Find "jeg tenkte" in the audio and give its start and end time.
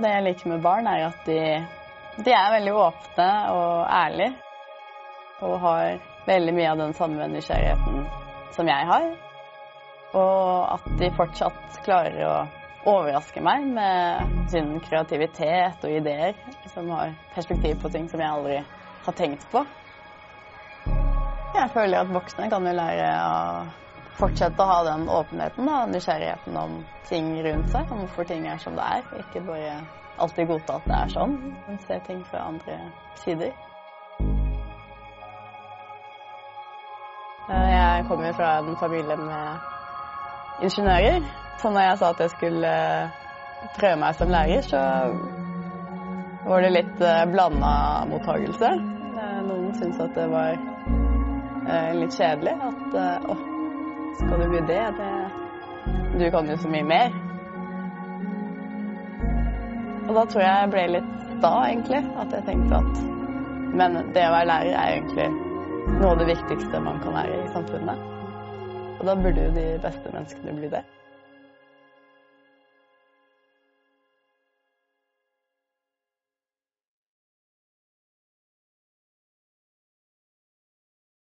62.36-62.82